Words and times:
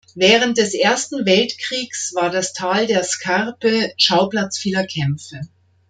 Während 0.15 0.57
des 0.57 0.73
Ersten 0.73 1.27
Weltkriegs 1.27 2.15
war 2.15 2.31
das 2.31 2.53
Tal 2.53 2.87
der 2.87 3.03
Scarpe 3.03 3.93
Schauplatz 3.97 4.57
vieler 4.57 4.87
Kämpfe. 4.87 5.41